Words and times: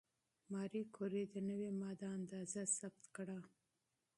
ماري 0.51 0.81
کوري 0.95 1.23
د 1.33 1.35
نوې 1.49 1.69
ماده 1.81 2.07
اندازه 2.17 2.61
ثبت 2.77 3.03
کړه. 3.15 3.37